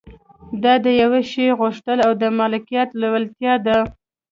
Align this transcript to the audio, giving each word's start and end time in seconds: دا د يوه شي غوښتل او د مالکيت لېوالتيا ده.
دا 0.63 0.73
د 0.85 0.87
يوه 1.01 1.21
شي 1.31 1.45
غوښتل 1.59 1.97
او 2.07 2.11
د 2.21 2.23
مالکيت 2.39 2.89
لېوالتيا 2.99 3.53
ده. 3.65 3.77